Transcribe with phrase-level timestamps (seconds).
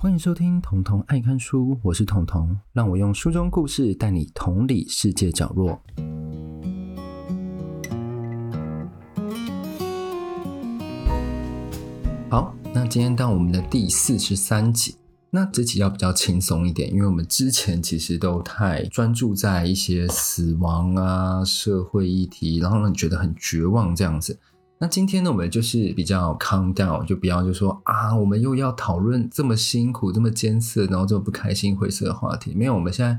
[0.00, 5.82] 欢迎收听《童童爱看书》，我是童童，让我用书中故事带你同理世界角落。
[12.30, 14.94] 好，那今天到我们的第四十三集，
[15.30, 24.38] 那这集要比较轻松一点，因为我们之前其实都太专注在一些死亡啊、社会议题，然后让你觉得很绝望这样子。
[24.80, 32.54] 那今天呢，我们就是比较 calm down，就不要就说啊，我们又要讨论这么辛苦、这么艰涩，然后这么不开心、灰色的话题。
[32.54, 33.18] 没有，我们现在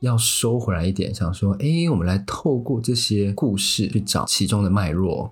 [0.00, 5.30] 要收回来一点，想说，哎，我们来透过这些故事去找其中的脉络。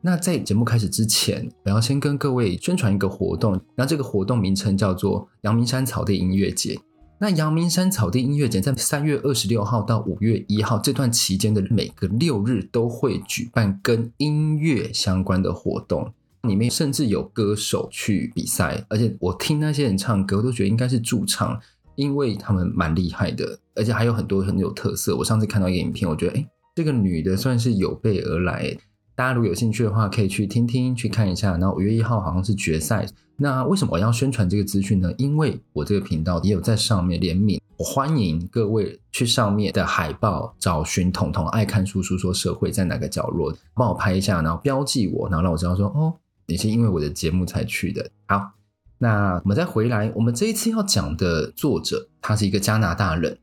[0.00, 6.80] 那在节目开始之前，我要先跟各位宣传一个活动，那这个活动名称叫做阳明山草地音乐节。
[7.22, 16.12] 那阳明山草地音乐节在三月二十六号到五月一号这段期间的每个六日都会举办跟音乐相关的活动，
[16.42, 21.56] 里面甚至有歌手去比赛，而且我听那些人唱歌，我都觉得应该是驻唱，
[21.94, 25.16] 因为他们蛮厉害的，而且还有很多很有特色。
[25.16, 28.76] 我上次看到一个影片，我觉得，诶，这个女的算是有备而来。
[29.14, 31.52] 大家如果有兴趣的话，可以去听听，去看一下。
[31.58, 33.06] 然后五月一号好像是决赛。
[33.36, 35.12] 那为什么我要宣传这个资讯呢？
[35.18, 46.14] 因为我这个频道也有在上面联名，我欢迎各位去上面的海报找寻“童童爱看书书说社会”在哪个角落，帮我拍一下，然后标记我，然后让我知道说哦，
[46.46, 48.08] 你是因为我的节目才去的。
[48.28, 48.52] 好，
[48.98, 53.36] 那我们再回来，我们这一次要讲的作者，他是一个加拿大人，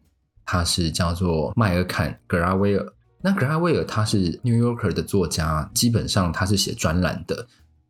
[0.45, 2.94] 他是叫做麦尔坎·格拉威尔。
[3.22, 7.48] 那格拉威尔他是《New Yorker》的作家，基本上他是写专栏的。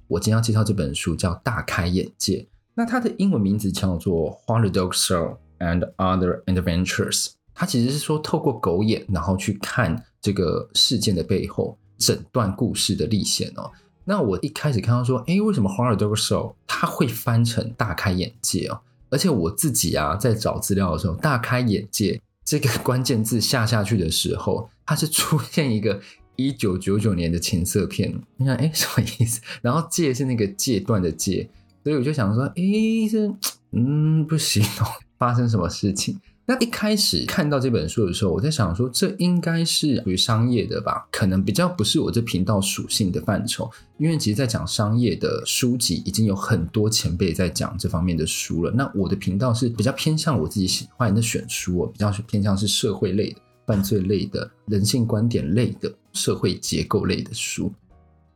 [0.08, 2.38] 我今天要介绍这本书叫《大开眼界》，
[2.74, 7.26] 那它的英文名字叫做《What the Dog Saw and Other Adventures》。
[7.54, 13.70] 它其实是说透过狗眼，然后去看这个事件的背后，整段故事的历险哦。
[14.06, 18.80] 那我一开始看到说，诶，为什么《What the Dog Show》它会翻成“大开眼界”哦？
[19.12, 26.02] 而且我自己啊，在找资料的时候，“大开眼界”这个关键字下下去的时候，它是出现一个
[26.36, 28.12] 一九九九年的情色片。
[28.38, 29.40] 你想，哎，什么意思？
[29.62, 31.48] 然后“戒”是那个戒断的“戒”，
[31.86, 32.64] 所以我就想说，哎，
[33.12, 33.32] 这
[33.72, 36.20] 嗯不行哦，发生什么事情？
[36.48, 41.08] 那一开始看到这本书的时候，我在想说，这应该是属于商业的吧？
[41.12, 43.70] 可能比较不是我这频道属性的范畴。
[44.00, 48.72] 因为其实，在讲商业的书籍，已经有很多前辈在讲这方面的书了。
[48.72, 53.40] 那我的频道是比较偏向我自己喜欢的选书，我比较偏向是社会类的。
[53.70, 57.72] 犯罪类的、人性观点类的、社会结构类的书，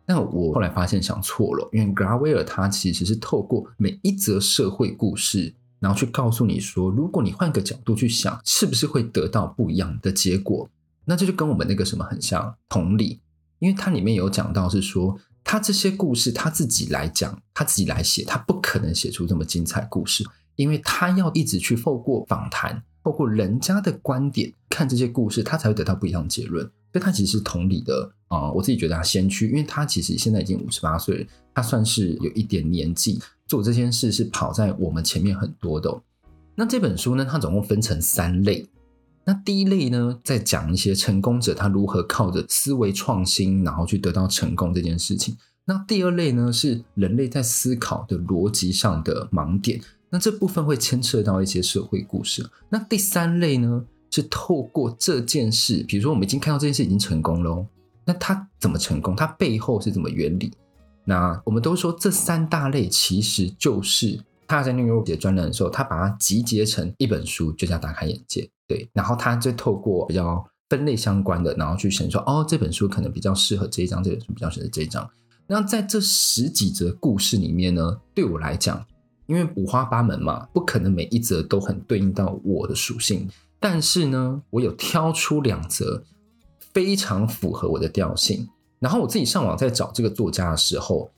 [0.06, 10.70] 那我后来发现想错了，因为格拉威尔他其实是透过每一则社会故事，然后去告诉你说，如果你换个角度去想，是不是会得到不一样的结果？
[11.06, 13.20] 那这就跟我们那个什么很像，同理，
[13.58, 20.24] 因为它里面有讲到是说，他这些故事他自己来讲，他自己来写，他不可能写出这么精彩故事，
[20.58, 22.84] 因为他要一直去透过访谈。
[23.04, 26.64] 透过人家的观点看这些故事，他才会得到不一样的结论。
[26.92, 36.02] 所以，他其实是同理的啊、我自己觉得他先驱，因为他其实现在已经五十八岁了，他算是有一点年纪，做这件事是跑在我们前面很多的、
[36.56, 38.68] 那这本书呢，它总共分成三类。
[39.26, 45.38] 那第一类呢，在讲一些成功者他如何靠着思维创新，然后去得到成功这件事情。
[45.66, 49.80] 那第二类呢，是人类在思考的逻辑上的盲点。
[50.14, 52.48] 那这部分会牵涉到一些社会故事。
[52.70, 57.66] 那第三类呢，是透过这件事，比如说我们已经看到这件事已经成功了，
[58.06, 59.16] 那它怎么成功？
[59.16, 60.52] 它背后是怎么原理？
[61.04, 68.48] 那我们都说这三大类其实就是他在 New York 写专栏的时候，他把它集结成一本书，就叫大开眼界。
[68.68, 75.10] 对，然后他就透过比较分类相关的，然后去选说，哦，这本书可能比较适合这一章，这本书比较适合这一章。
[75.48, 78.86] 那在这十几则故事里面呢，对我来讲。
[79.26, 83.30] 因为五花八门嘛，不可能每一则都很对应到我的属性。
[83.60, 86.04] 但是呢，我有挑出两则
[86.74, 88.48] 非常符合我的调性。
[88.80, 91.10] 然后我自己上网在找这个作家的时候，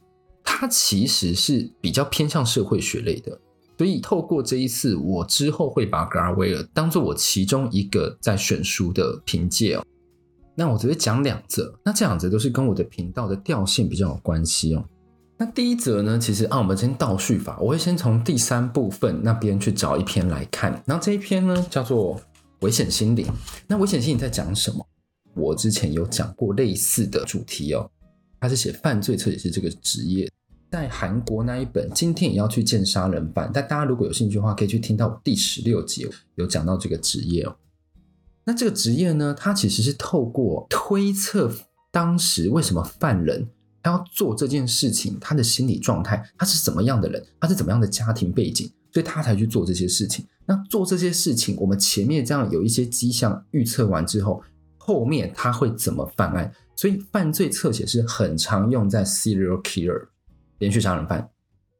[0.43, 3.39] 他其实是比较偏向社会学类的。
[3.77, 9.84] 所以透过这一次，我之后会把格拉威尔当做我其中一个在选书的凭借哦。
[10.53, 14.85] 那我只会讲两则，那这两则都是跟我的频道的调性比较有关系哦。
[15.37, 20.72] 那第一则呢，其实按我们先倒叙法，我会先从第三部分那边去找一篇来看。
[20.85, 22.16] 然后这一篇呢叫做
[22.61, 23.26] 《危险心灵》。
[23.67, 24.87] 那危险心灵在讲什么？
[25.34, 27.91] 我之前有讲过类似的主题哦。
[28.40, 30.32] 他是写犯罪测试师这个职业，
[30.72, 33.47] 在韩国那一本《今天也要去见杀人犯》。
[33.53, 37.53] 但大家如果有兴趣的话，可以去听到第十六集有讲到这个职业哦。
[38.46, 41.52] 那这个职业呢，它其实是透过推测
[41.91, 43.49] 当时为什么犯人。
[43.85, 50.26] 他要做这件事情，他的心理状态，他是怎么样的人，他是怎么样的家庭背景，所以他才去做这些事情。
[50.47, 54.41] 那做这些事情，我们前面这样有一些迹象预测完之后，
[54.79, 56.52] 后面他会怎么犯案？
[56.76, 60.08] 所以犯罪侧写是很常用在 serial killer
[60.58, 61.29] 连续杀人犯。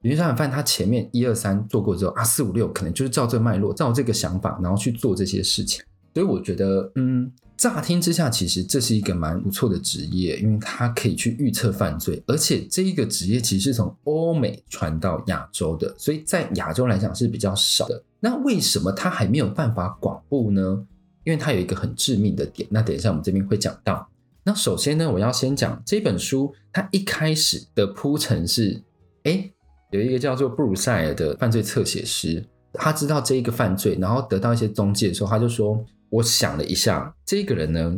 [0.01, 5.84] 连续杀人犯他前面一二三做过之后啊，四五六可能就是照这脉络，照这个想法，然后去做这些事情。
[6.15, 7.31] 所以我觉得，嗯。
[7.57, 18.03] 乍听之下，其实这是一个蛮不错的职业，因为它可以去预测犯罪，而且这一个职业其实是从欧美传到亚洲的，所以在亚洲来讲是比较少的。
[18.19, 20.85] 那为什么它还没有办法广布呢？
[21.23, 22.67] 因为它有一个很致命的点。
[22.69, 24.06] 那等一下我们这边会讲到。
[24.44, 28.83] 那首先呢，我要先讲这本书，它一开始的铺陈是，
[29.23, 29.50] 诶，
[29.91, 35.81] 有一个叫做布鲁塞尔的犯罪侧写师，他知道这一个犯罪，然后得到一些踪迹的时候，他就说。
[36.15, 37.97] 我想了一下，这个人呢，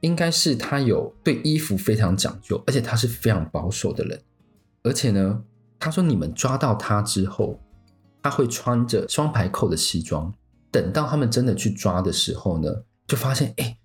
[0.00, 4.20] 应该是他有对衣服非常讲究，而且他是非常保守的人。
[4.84, 5.42] 而且呢，
[5.76, 7.58] 他说你们抓到他之后，
[8.22, 10.32] 他会穿着双排扣的西装。
[10.70, 12.70] 等到他们真的去抓的时候呢，
[13.08, 13.76] 就发现，哎，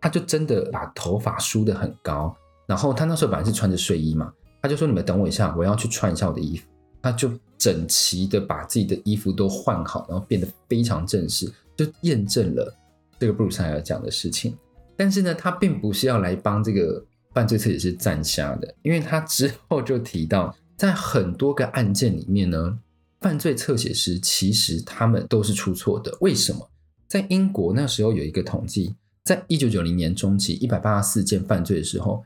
[0.00, 2.34] 他就真的把头发梳得很高。
[2.66, 6.66] 然后他那时候本来是穿着睡衣嘛，他就说你们等我一下，我要去穿一下我的衣服。
[7.00, 12.74] 他就整齐的把自己的衣服都换好，然后变得非常正式，就验证了。
[13.18, 14.56] 这个布鲁塞尔讲的事情，
[14.96, 17.04] 但是呢，他并不是要来帮这个
[17.34, 22.78] 犯罪侧写师站下的，因为他之后就提到，在很多个案件里面呢，
[23.20, 26.16] 犯罪侧写师其实他们都是出错的。
[26.20, 26.70] 为什么？
[27.08, 28.94] 在英国那时候有一个统计，
[29.24, 32.24] 在一九九零年中期，一百八十四件犯罪的时候，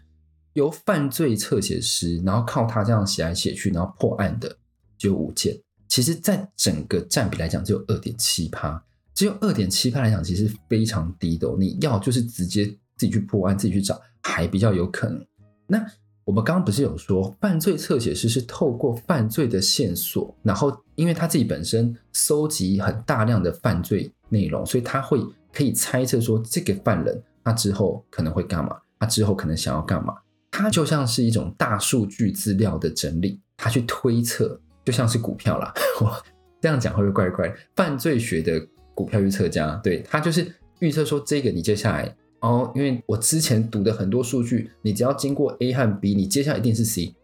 [0.54, 4.56] 由犯罪侧写师，然后靠他这样写来写去，然后破案的
[4.98, 5.58] 只有五件。
[5.88, 8.82] 其实，在整个占比来讲，只有二点七趴。
[9.14, 11.48] 只有二点七趴来讲，其实非常低的。
[11.58, 12.64] 你要就是直接
[12.96, 15.24] 自己去破案，自己去找，还比较有可能。
[15.66, 15.84] 那
[16.24, 25.20] 我们刚刚不是有说，犯罪侧写师是透过犯罪的线索，然后因为他自己本身搜集很大量的犯罪内容，所以他会
[25.52, 30.14] 可以猜测说，这个犯人他之后可能会干嘛，他之后可能想要干嘛。
[30.50, 35.72] 他就像是一种大数据资料的整理，他去推测，就像是股票啦。
[36.00, 36.22] 我
[36.60, 37.54] 这样讲会不会怪怪？
[37.74, 38.66] 犯罪学的。
[38.94, 47.14] 股票预测家，对，他就是预测说，这个你接下来哦，因为我之前读的很多数据，你只要经过 A 和 B，你接下来一定是 C，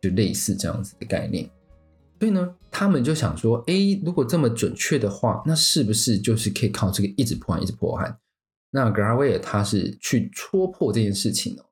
[0.00, 1.48] 就类似这样子的概念。
[2.18, 8.16] 所以呢，他们就想说，A 如果这么准确的话，那是不是就是可以靠这个一直破案，一直破案？
[8.70, 11.64] 那格拉威尔他是去戳破这件事情哦。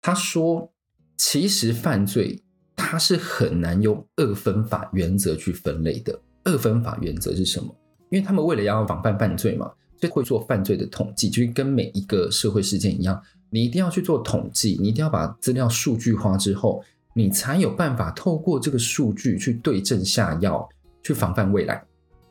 [0.00, 0.72] 他说，
[1.16, 2.42] 其实犯罪
[2.76, 6.18] 它是很难用二分法原则去分类的。
[6.44, 7.74] 二分法原则是什么？
[8.10, 9.70] 因为他们为了要防范犯罪嘛，
[10.00, 13.20] 所以会做犯罪的统计，就是跟每一个社会事件一样，
[13.50, 16.82] 你一定要去做统计，你一定要把资料数据化之后，
[17.14, 20.68] 你才有办法透过这个数据去对症下药，
[21.02, 21.82] 去防范未来。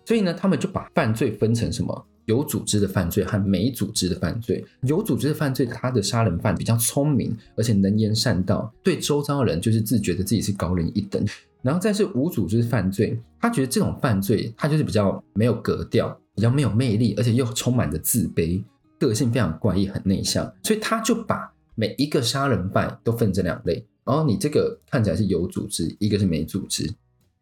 [0.06, 4.64] 所以呢，他们就把犯罪分成什么有组织的犯罪和没组织的犯罪。
[4.84, 11.24] 有组织的犯罪，他的杀人犯比较聪明，而且能言善道，对周遭人就是自觉得自己是高人一等。
[11.68, 18.64] 然后再是无组织犯罪，他觉得这种犯罪他就是比较没有格调，比较没有魅力，而且又充满着自卑，
[18.98, 23.86] 个性非常怪异，很内向，所以他就把每一个杀人犯都分成两类。
[24.06, 26.90] 然后你这个看起来是有组织，一个是没组织。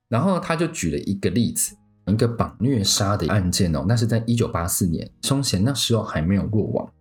[0.10, 1.76] 然后他就举了一个例子，
[2.08, 6.92] 一个绑虐杀的案件哦，那是在一九八四年，凶嫌那时候还没有落网，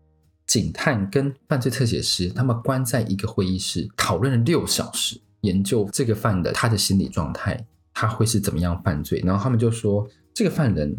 [0.47, 5.19] 警探跟犯罪特写师他们关在一个会议室讨论了六小时。
[5.45, 9.23] 研究这个犯的他的心理状态，他会是怎么样犯罪？
[9.25, 10.97] 然后他们就说，这个犯人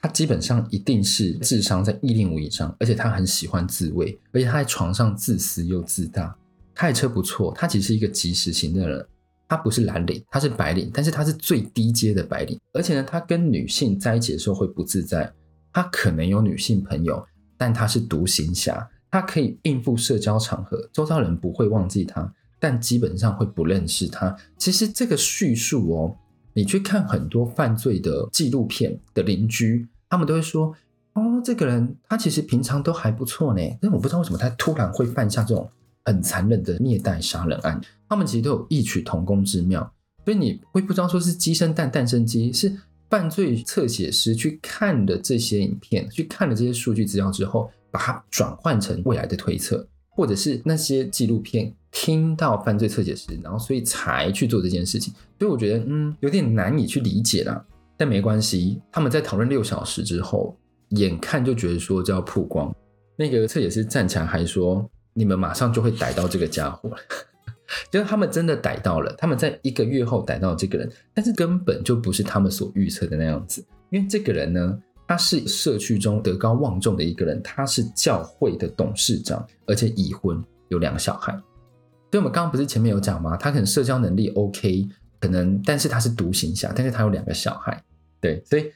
[0.00, 6.36] 他基本上一定是智商在一零五以上，而且他很喜欢自慰，而且他在床上自私又自大。
[6.74, 9.06] 开车不错，他其实是一个及时型的人，
[9.48, 12.56] 他不是蓝领，他是白领，但是他是最低阶的白领。
[12.72, 15.32] 而且呢，他跟女性在一起的时候会不自在，
[15.72, 17.20] 他可能有女性朋友，
[17.56, 22.32] 但他是独行侠，他可以应付社交场合，周遭人不会忘记他。
[22.58, 24.36] 但基本上会不认识他。
[24.56, 26.16] 其实这个叙述哦，
[26.52, 30.74] 你去看很多犯罪的纪录片的邻居，他们都会说
[31.14, 35.70] ：“哦，这个人他其实平常都还不错呢。”但我不知道为什么他突然会犯下这种
[36.04, 37.80] 很残忍的虐待杀人案。
[38.08, 39.92] 他们其实都有异曲同工之妙，
[40.24, 42.74] 所以你会不知道说是鸡生蛋，蛋生鸡，是
[43.10, 49.86] 犯罪侧写师去看了这些影片，去看了这些数据资料之后，把它转换成未来的推测，
[50.18, 51.72] 或者是那些纪录片。
[51.90, 57.64] 听到犯罪侧写师，然后所以才去做这件事情，所以我觉得嗯有点难以去理解啦。
[57.96, 60.54] 但没关系，他们在讨论六小时之后，
[60.90, 62.72] 眼看就觉得说就要曝光，
[63.16, 66.92] 那个侧写师站起来还说：“你们马上就会逮到这个家伙。
[67.90, 73.64] ”就是他们真的逮到了，他们在一个月后逮到这个人，但是根本就不是他们所预测的那样子。
[73.88, 81.32] 因为这个人呢，他是社区中德高望重的一个人，他是教会的董事长，而且已婚，有两个小孩。
[81.32, 83.34] 所以我们刚刚不是前面有讲吗？
[83.36, 84.86] 他可能社交能力 OK，
[85.18, 87.82] 可能，但是他是独行侠，但是他有两个小孩，
[88.20, 88.70] 对，所以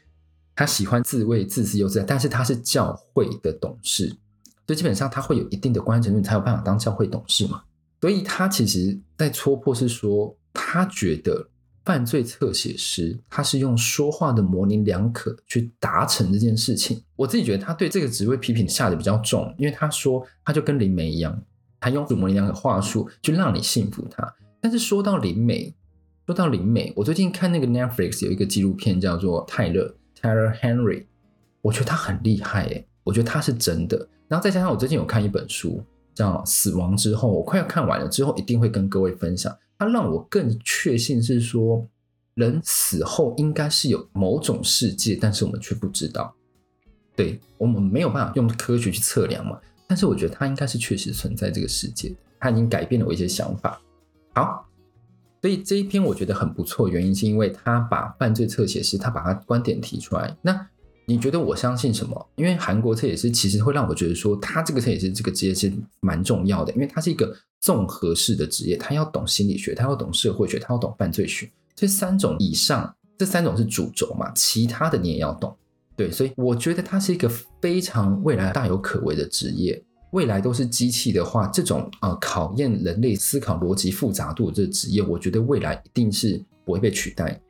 [0.56, 4.08] 他喜欢自慰、自私又自在，但是他是教会的董事，
[4.66, 7.62] 所以基本上他会有一定的关系程度，才有办法当教会董事嘛。
[8.00, 11.46] 所以他其实，在戳破是说，他觉得
[11.84, 17.02] 犯罪侧写师他是用说话的模棱两可去达成这件事情。
[17.16, 21.42] 我自己觉得他对这个职位批评下的比较重，因为他说他就跟灵媒一样，
[21.80, 24.34] 他用模棱两可话术去让你信服他。
[24.60, 25.74] 但是说到灵媒，
[26.26, 31.06] 说到灵媒，我最近看那个 Netflix 有一个纪录片叫做泰勒 Tyler Henry，
[31.60, 34.08] 我觉得他很厉害诶，我觉得他是真的。
[34.28, 35.84] 然后再加上我最近有看一本书。
[36.14, 39.50] 叫死亡之后，我快要看完了之后，一定会跟各位分享。
[39.82, 41.84] 它让我更确信是说，
[42.34, 46.32] 人死后应该是有某种世界，但是我们却不知道。
[47.16, 49.58] 对，我们没有办法用科学去测量嘛。
[49.88, 53.80] 但是我觉得它应该是确实存在这个世界，它已经改变了我一些想法。
[54.34, 54.64] 好，
[55.40, 60.36] 所以这一篇我觉得很不错，原因是因为他把犯罪侧写师，他把他观点提出来。
[60.42, 60.64] 那
[61.04, 62.28] 你觉得我相信什么？
[62.36, 75.56] 因为韩国侧写师其实会让我觉得说，他这个侧写师这个职业是蛮重要的，因为他是一个综合式的职业，他要懂心理学，他要懂社会学，他要懂犯罪学，这三种以上，这三种是主轴嘛，其他的你也要懂。
[75.96, 77.28] 对，所以我觉得他是一个
[77.60, 79.82] 非常未来大有可为的职业。
[80.12, 87.40] 未来都是机器的话，这种啊、呃、考验人类思考逻辑复杂度的这个职业，我觉得未来一定是不会被取代。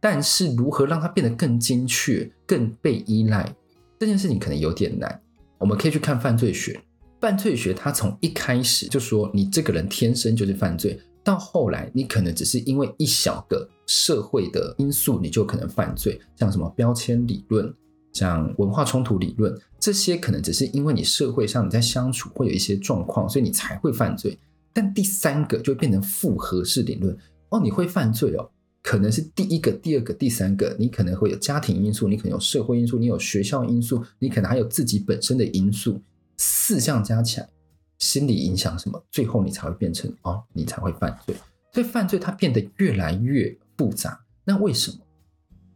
[0.00, 3.54] 但是如何让它变得更精确、更被依赖，
[3.98, 5.20] 这件事情可能有点难。
[5.58, 6.80] 我们可以去看犯罪学，
[7.20, 17.70] 犯罪学它从一开始就说你这个人天生就是犯罪，到后来你可能只是因为一小个社会的因素，你就可能犯罪，像什么标签理论、
[18.14, 24.38] 像文化冲突理论，这些可能只是因为你社会上你在相处会有一些状况，所以你才会犯罪。
[24.72, 27.14] 但第三个就变成复合式理论，
[27.50, 28.50] 哦，你会犯罪哦。
[28.90, 36.02] 可能是第一个、第二个、第三个，你可能会有家庭因素，你可能有社会因素，你有学校因素，你可能还有自己本身的因素，
[36.38, 37.48] 四项加起来，
[38.00, 41.36] 心理影响什么，最后你才会变成哦，你才会犯罪。
[41.72, 44.20] 所以犯罪它变得越来越复杂。
[44.44, 44.98] 那为什么？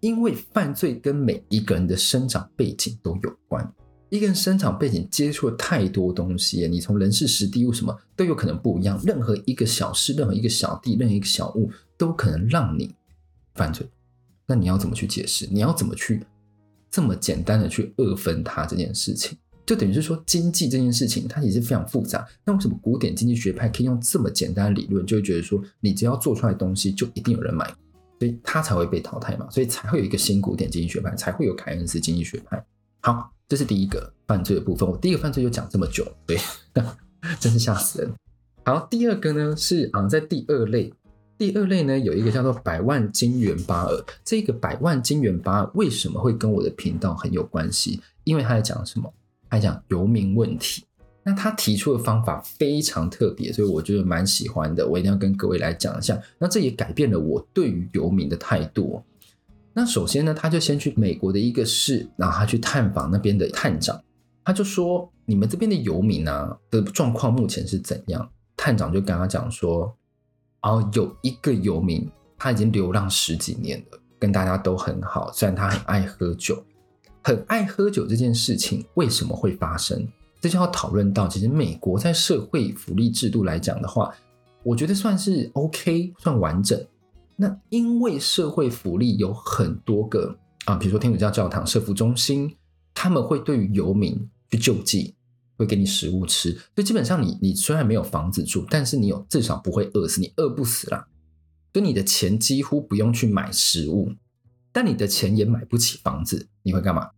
[0.00, 3.72] 因为犯罪跟每一个人的生长背景都有关。
[4.10, 9.00] 一个人生长背景接触了太多东西，你从人事、时地物什么都有可能不一样。
[9.04, 11.70] 任何一个小事，任何一个小地，任何一个小物。
[11.96, 12.92] 都可能让你
[13.54, 13.86] 犯罪，
[14.46, 15.46] 那你要怎么去解释？
[15.50, 16.24] 你要怎么去
[16.90, 19.36] 这么简单的去二分它这件事情？
[19.66, 22.26] 就等于是说，经济这件事情它也是非常复杂。
[22.44, 27.64] 那为什么古典经济学派可以用这么简单的理论，就会觉得说，你只要做出来的东西就一定有人买，
[28.18, 29.48] 所以它才会被淘汰嘛？
[29.48, 32.62] 所以才会有一个新古典经济学派，才会有凯恩斯经济学派。
[33.00, 34.86] 好，这是第一个犯罪的部分。
[34.86, 36.38] 我第一个犯罪就讲这么久，对，
[37.40, 38.12] 真是吓死人。
[38.66, 40.92] 好，第二个呢是啊，在第二类。
[41.36, 44.04] 第二类呢，有一个叫做百万金元巴尔。
[44.24, 48.00] 这个百万金元巴尔为什么会跟我的频道很有关系？
[48.22, 49.12] 因为他在讲什么？
[49.50, 50.84] 他讲游民问题。
[51.24, 54.86] 那他提出的方法非常特别，所以我觉得蛮喜欢的。
[54.86, 56.20] 我一定要跟各位来讲一下。
[56.38, 59.02] 那这也改变了我对于游民的态度。
[59.72, 64.00] 那首先呢，他就先去美国的一个市，然后他去探访那边的探长。
[64.44, 69.96] 他就说：“你们这边的游民啊的状况目前是怎样？”探长就跟他讲说。
[70.64, 75.30] 然后有一个游民，他已经流浪十几年了，跟大家都很好。
[75.30, 76.64] 虽然他很爱喝酒，
[77.22, 80.08] 很爱喝酒这件事情为什么会发生？
[80.40, 84.10] 这就要讨论到，其实美国在社会福利制度来讲的话，
[84.62, 86.82] 我觉得算是 OK，算完整。
[87.36, 92.56] 那因为社会福利有很多个啊，比如说天主教教堂、社福中心，
[92.94, 94.18] 他们会对于游民
[94.50, 95.14] 去救济。
[95.56, 101.06] 会给你食物吃，所以基本上你你虽然没有房子住，但是你有至少不会饿死，你饿不死啦。
[101.72, 104.12] 所以你的钱几乎不用去买食物，
[104.72, 107.10] 但你的钱也买不起房子，你会干嘛？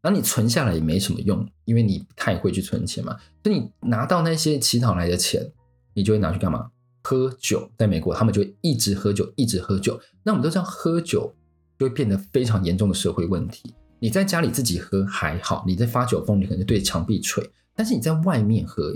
[0.00, 3.16] 然后你存下来也没什么用，因为你不太会去存钱嘛。
[3.42, 5.52] 所以你拿到那些乞讨来的钱，
[5.94, 6.70] 你就会拿去干嘛？
[7.04, 7.70] 喝酒。
[7.78, 10.00] 在美国，他们就一直喝酒，一直喝酒。
[10.22, 11.32] 那我们都知道，喝酒
[11.78, 13.74] 就会变得非常严重的社会问题。
[14.00, 17.48] 你在家里自己喝还好，你在发酒疯，你可能对墙壁吹。
[17.74, 18.94] 但是你在外面喝，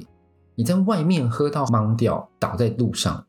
[0.54, 3.26] 你在外面喝到懵掉，倒在路上，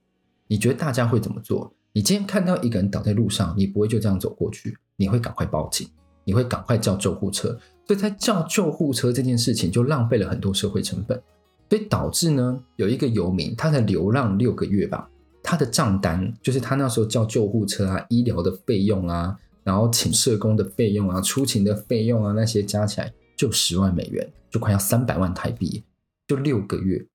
[0.47, 1.73] 你觉得大家会怎么做？
[1.93, 5.87] 你今天看到一个人倒在路上，你不会就这样走过去，你会赶快报警，
[6.23, 7.57] 你会赶快叫救护车。
[7.87, 11.21] 所以在叫救护车这件事情就浪费了很多社会成本，
[11.69, 15.09] 所以导致呢，有一个游民他在流浪六个月吧，
[15.41, 25.83] 他的账单就是他那时候叫救护车啊、医疗的费用啊，然后请社工的费用啊、出勤的费用啊，那些加起来就十万美元，就快要三百万台币，
[26.27, 27.07] 就六个月。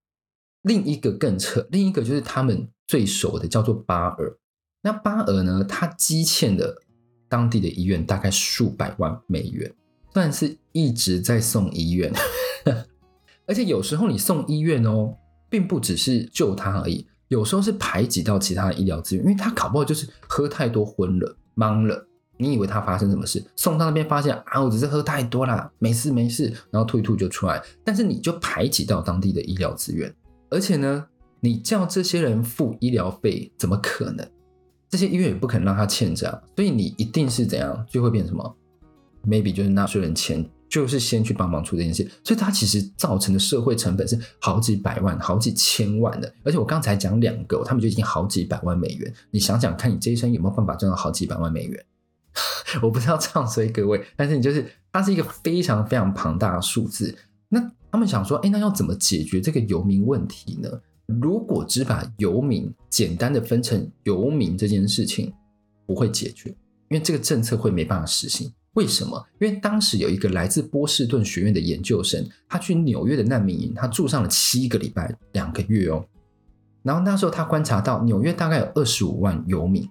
[0.63, 4.39] 另一个更扯，另一个就是他们最熟的叫做巴尔。
[4.83, 6.83] 那巴尔呢，他积欠的
[7.29, 9.73] 当地的医院大概数百万美元，
[10.13, 12.13] 算是一直在送医院。
[13.47, 15.17] 而且有时候你送医院哦，
[15.51, 22.07] 并不只是救他而已，有时候是排挤到其他的医疗资源，因为他搞不好就是喝太多昏了、懵了。
[22.43, 23.43] 你以为他发生什么事？
[23.57, 27.63] 送到那边发现啊，我只是喝太多啦，没事没事，然后吐一吐就出来。
[27.85, 30.13] 但是你就排挤到当地的医疗资源，
[30.51, 31.07] 而且呢，
[31.41, 34.27] 你叫这些人付医疗费，怎么可能？
[34.91, 38.57] 这些医院也不可能让他欠账，所以你一定是怎样，就会变什么
[39.27, 40.45] ？maybe 就是纳税人钱。
[40.73, 46.35] 就是先去帮忙出这件事，所以它其实造成的社会成本是好几百万、好几千万的。
[46.43, 49.13] 而且我刚才讲两个，他们就已经好几百万美元。
[49.31, 51.85] 你想想看，你这一生有没有办法赚到好几百万美元？
[52.83, 57.15] 我不知道这样说各位，但是你就是它是一个非常非常庞大的数字。
[57.49, 60.69] 那他们想说，哎，那要怎么解决这个游民问题呢？
[61.21, 65.31] 如果只把游民简单的分成游民这件事情，
[65.85, 66.49] 不会解决，
[66.89, 68.51] 因为这个政策会没办法实行。
[68.75, 69.23] 为什么？
[69.39, 76.03] 因为当时有一个来自波士顿学院的研究生，他去纽约的难民营，他住上了七个礼拜，两个月哦。
[76.83, 79.87] 然后那时候他观察到，纽约大概有二十五万游民，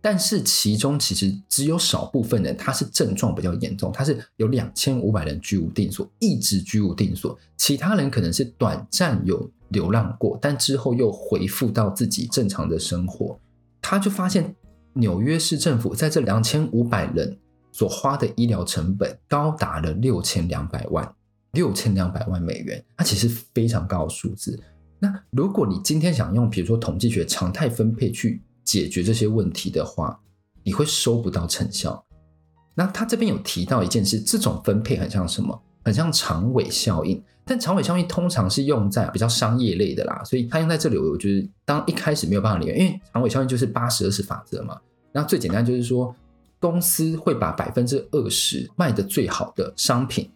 [0.00, 13.38] 但是其中其实只有少部分人他是症状比较严重，他是有两千五百人居无定所，一直居无定所，其他人可能是短暂有流浪过，但之后又恢复到自己正常的生活。
[13.80, 14.54] 他就发现
[14.94, 17.38] 纽约市政府在这两千五百人。
[17.70, 21.14] 所花的医疗成本高达了六千两百万，
[21.52, 24.58] 六千两百万美元，它其实非常高的数字。
[24.98, 30.20] 那如果你今天想用比如说统计学常态分配去解决这些问题的话，
[30.62, 32.04] 你会收不到成效。
[32.74, 35.58] 那他这边有提到一件事，这种分配很像什么？
[35.84, 37.22] 很像长尾效应。
[37.46, 44.78] 但长尾效应通常是用在比较商业类的啦，所以它用在这里，我觉得当一开始没有办法理解，因为长尾效应就是八十二十法则嘛。
[45.12, 46.14] 那最简单就是说。
[46.60, 50.28] 公司会把百分之二十卖的最好的商品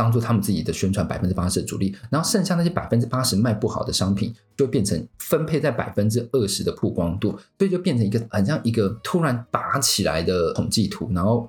[0.00, 11.46] 当做他们自己的宣传百分之八十的主力，然后剩下那些百分之八十卖不好的商品就变成分配在百分之二十的曝光度，所以就变成一个很像一个突然拔起来的统计图，然后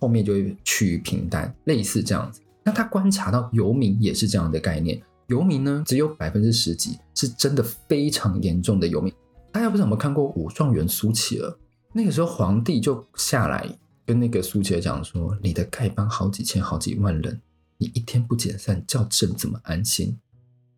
[0.00, 2.40] 后面就会趋于平淡，类似这样子。
[2.64, 9.14] 那他观察到游民也是这样的概念，游民呢只有百分之十几是真的非常严重的游民。
[9.52, 11.56] 大家不知道有没有看过武状元苏乞儿？
[11.92, 13.64] 那个时候，皇帝就下来
[14.04, 17.40] 跟那个苏乞儿讲说：“你的丐帮好几千、好几万人，
[17.84, 20.16] 你一天不解散，叫朕怎么安心？”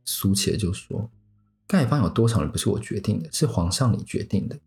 [0.04, 1.10] 苏乞就说
[1.68, 4.58] ：“丐帮有多少人不是我决定的，是皇上你决定的。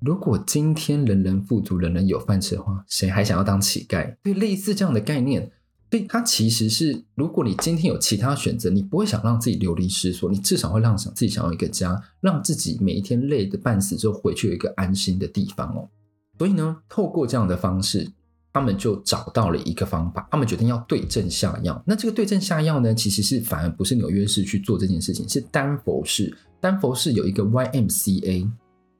[0.00, 5.50] 如果今天人人富足、人人有饭吃的话，谁还想要当乞丐？”对，类似这样的概念，
[5.90, 15.88] 所以它其实是：如果你今天有其他选择，你不会想让自己流离失所，你至少会让想自己想要一个家，让自己每一天累得半死之后回去有一个安心的地方哦。
[16.36, 18.10] 所以呢，透过这样的方式，
[18.54, 20.26] 他们就找到了一个方法。
[20.30, 21.82] 他们决定要对症下药。
[21.84, 26.34] 那这个对症下药呢，其实是反而不是纽约市去做这件事情，是丹佛市。
[26.60, 28.48] 丹佛市有一个 YMCA，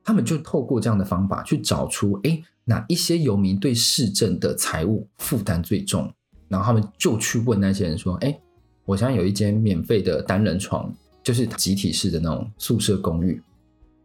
[0.03, 6.13] 他们就透过这样的方法去找出，哎，哪一些游民对市政的财务负担最重。
[6.49, 8.39] 然后他们就去问那些人说，哎，
[8.85, 13.41] 我想有一间免费的单人床，就是集体式的那种宿舍公寓，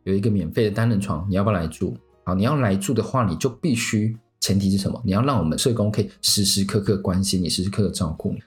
[0.04, 1.98] 有一个免费的单人床，你要不要来住？
[2.24, 5.02] 好你要来住的话，你就必须前提是什么？
[5.06, 8.40] 你要让我们社工可以时时刻刻关心你，时时刻刻照顾你。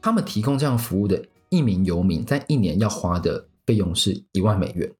[0.00, 4.92] 他们提供这样服务的一名游民，在一年要花的费用是一万美元，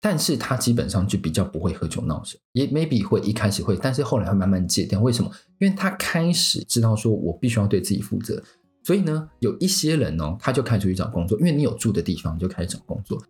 [0.00, 5.00] 但是他基本上就比较不会喝酒闹事，也 maybe 会一开始会，但是后来会慢慢戒掉。
[5.00, 5.30] 为什么？
[5.58, 8.42] 因为他开始知道说我必须要对自己负责，
[8.84, 13.22] 所以呢，有一些人呢、哦，他就开始去找工作，因为你有住的地方，就开始找工作。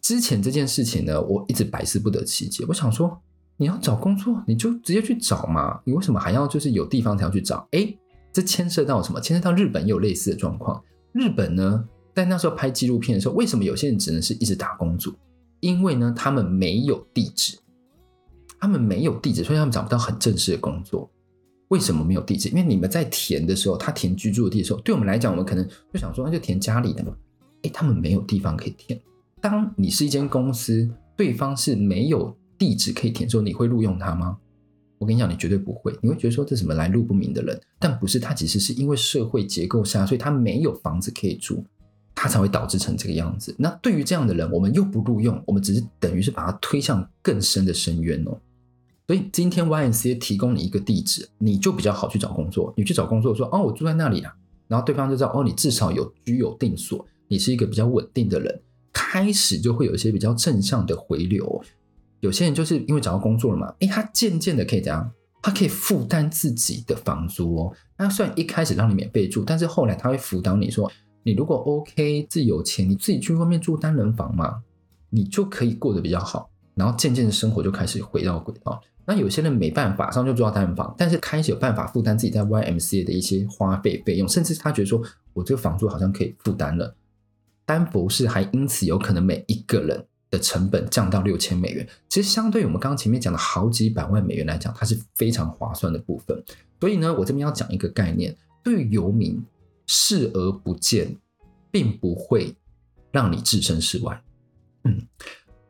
[0.00, 3.20] 之前这件事情呢，我一直百思不得其解，我想说。
[3.60, 5.78] 你要找工作，你就直接去找嘛。
[5.84, 7.68] 你为什么还要就是有地方才要去找？
[7.72, 7.94] 诶，
[8.32, 9.20] 这牵涉到什么？
[9.20, 10.82] 牵涉到日本也有类似的状况。
[11.12, 15.12] 日本呢，在那时候拍纪录片的时候，为什么有些人只能是一直打工族？
[15.60, 17.58] 因为呢，他们没有地址，
[18.58, 21.10] 他们没有地址，所以他们找不到很正式的工作。
[21.68, 22.48] 为什么没有地址？
[22.48, 27.14] 因为你们在填的时候，他填居住地的时候，对我们来讲，我们可能就想说，那就填家里的嘛。
[27.60, 28.98] 诶，他们没有地方可以填。
[29.38, 32.34] 当你是一间公司，对方是没有。
[32.60, 34.36] 地址可以填，说你会录用他吗？
[34.98, 35.96] 我跟你讲，你绝对不会。
[36.02, 37.58] 你会觉得说，这什么来路不明的人？
[37.78, 41.64] 但不是，他其实是因为社会结构下，所以他没有房子可以住，
[42.14, 43.56] 他才会导致成这个样子。
[43.58, 48.38] 那对于这样的人，我们又不录用，我们只是等于是把他推向更深的深渊哦。
[49.06, 52.74] 所以今天 YNC 提供你一个地址，你就比较好去找工作。
[52.76, 54.36] 你去找工作说，哦，我住在那里啊，
[54.68, 58.60] 然后对方就知道，哦，你至少有居有定所，你是一个比较稳定的人，
[58.92, 61.64] 开始就会有一些比较正向的回流。
[62.20, 65.10] 有些人就是因为找到工作了嘛，诶，他渐渐的可以这样，
[65.42, 67.72] 他可以负担自己的房租哦。
[67.98, 70.90] 那虽然一开始让你免费住，但是后来他会辅导你说，
[71.22, 74.62] 你如果 OK，自己有钱，你自己去外面住单人房嘛，
[75.10, 76.50] 你就可以过得比较好。
[76.74, 78.80] 然后渐渐的生活就开始回到轨道。
[79.04, 85.02] 那有些人没办法，上就住到单人房，但是开始有办法负担自己在 YMCA 的一些花费费用，甚至他觉得说，
[85.32, 86.94] 我这个房租好像可以负担了。
[87.66, 96.42] 丹佛市还因此有可能每一个人的成本降到六千美元，其实相对于我们刚刚前面讲的好几百万美元来讲，它是非常划算的部分。
[96.80, 99.42] 所以呢，我这边要讲一个概念，对于游民
[99.86, 101.16] 视而不见，
[101.70, 102.54] 并不会
[103.10, 104.22] 让你置身事外。
[104.84, 105.02] 嗯，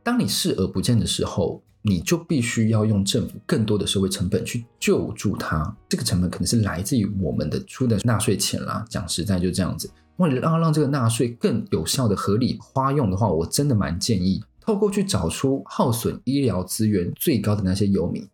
[0.03, 1.63] 当你视而不见的时候。
[1.83, 8.85] 你就必须要用政府更多的社会成本去救助他，这个成本可能是来自于我们的出的纳税钱啦。
[8.87, 18.25] 讲实在就这样子，为了让让这个纳税更有效的合理花用的话，我真的蛮建议透过去找出耗损医疗资源最高的那些游民，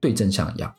[0.00, 0.74] 对症下药，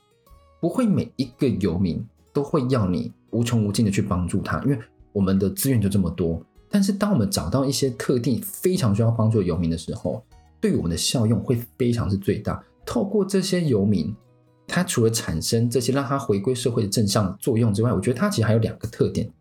[0.60, 4.78] 不会每一个游民都会要你无穷无尽的去帮助他，因为
[5.14, 6.44] 我们的资源就这么多。
[6.70, 10.22] 但是当我们找到一些特定非常需要帮助的游民的时候，
[10.60, 12.62] 对我们的效用会非常是最大。
[12.86, 14.14] 透过这些游民，
[14.68, 19.32] 他除了产生这些让他回归社会的正向作用之外，我觉得他其实还有两个特点。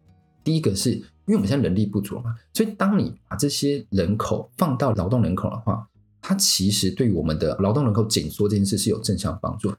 [0.49, 5.87] 第一个是因为我们现在人力不足嘛，所以当你把这些人口放到劳动人口的话，
[6.23, 9.71] 它其实对于我们的劳动人口紧缩这件事是有正向帮助。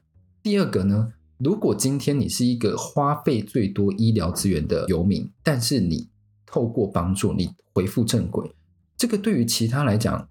[0.44, 6.08] 第二个呢，如果今天你是一个花费最多医疗资源的游民，但是你
[6.46, 8.54] 透过帮助你恢复正轨，
[8.96, 10.28] 这个对于其他来讲。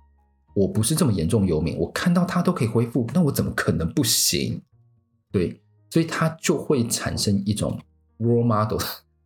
[0.56, 4.62] 我不是这么严重游民，我看到他都可以恢复，那我怎么可能不行？
[5.32, 7.80] 对，所以它就会产生一种
[8.18, 8.80] role model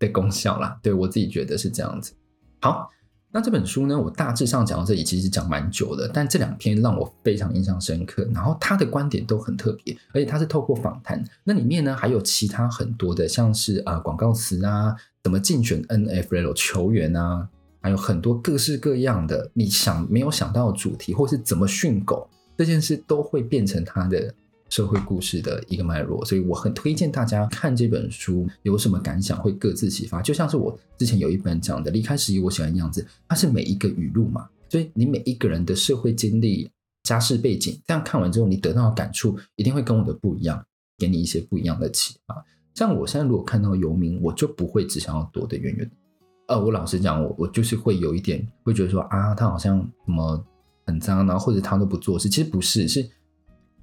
[0.05, 0.77] 的功效啦。
[0.81, 2.13] 对，我自己觉得是这样子。
[2.61, 2.89] 好，
[3.31, 8.27] 那这本书呢，我大致上讲到这里，其实讲蛮久的，但这两篇让我非常印象深刻。
[8.33, 17.49] 然后他的观点都很特别，而且他是透过访谈，那里面呢还有其他很多的，像是啊、呃、广告词啊，怎么竞选 NFL 球员啊。
[17.85, 24.33] 还有很多各式各样的你想没有想到的主题，或是怎么训狗这件事，都会变成他的
[24.73, 26.25] 社会故事的一个脉络。
[26.25, 30.19] 所以我很推荐大家看这本书，有什么感想会各自启发。
[30.19, 36.71] 就像是我之前有一本讲的《离开时，我喜欢的样子》，它是每一个语录嘛，所以你每一个人的社会经历、
[37.03, 40.65] 家世背景，这样看完之后，你得到的感触一定会跟我的不一样，
[40.97, 42.43] 给你一些不一样的启发。
[42.73, 45.91] 像我现在如果看到游民，我就不会只想要躲得远远的。
[46.47, 50.43] 呃，我老实讲，我我就是会有一点会觉得说啊，他好像什么
[50.87, 52.27] 很脏，然后或者他都不做事。
[52.27, 53.07] 其实不是，是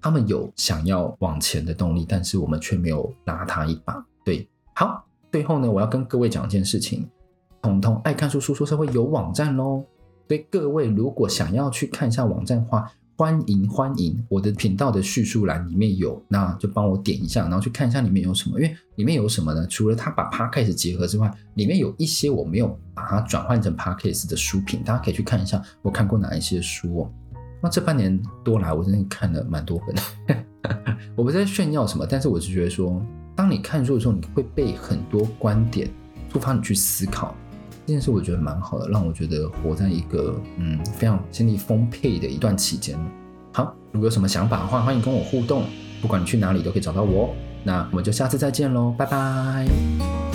[0.00, 4.04] 他们有想要往前的动力，但是我们却没有拉他一把。
[4.24, 7.08] 对，好，最后呢，我要跟各位讲一件事情：
[7.62, 9.84] 彤彤爱看书书说社会有网站喽。
[10.26, 12.90] 对各位，如果想要去看一下网站的话。
[13.18, 18.58] 欢迎欢迎，我的频道的叙述栏里面有，那就帮我点一下，然后去看一下里面有什么。
[18.58, 19.66] 因为里面有什么呢？
[19.66, 27.12] 除了他把 Podcast 结合之外，里面有一些我没有把它转换成 Podcast 的书评，大家可以去看一下我看过哪一些书哦。
[27.62, 30.37] 那这半年多来，我真的看了蛮多本。
[31.16, 33.03] 我不在炫耀什么，但是我是觉得说，
[33.37, 35.88] 当你看书的时候，你会被很多观点
[36.31, 37.35] 触发你去思考。
[37.87, 42.96] 这件事我觉得蛮好的，让我觉得活在一个嗯非常精力丰沛的一段期间。
[43.53, 45.64] 好，如果有什么想法的话，欢迎跟我互动，
[46.01, 47.35] 不管你去哪里都可以找到我。
[47.64, 50.30] 那我们就下次再见喽，拜拜。